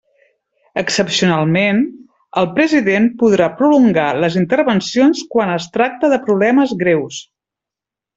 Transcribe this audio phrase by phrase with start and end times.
[0.81, 1.81] Excepcionalment,
[2.41, 7.21] el president podrà prolongar les intervencions quan es tracte de problemes greus.